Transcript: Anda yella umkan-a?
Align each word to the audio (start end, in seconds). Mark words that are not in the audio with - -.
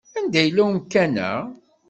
Anda 0.19 0.41
yella 0.43 0.61
umkan-a? 0.69 1.31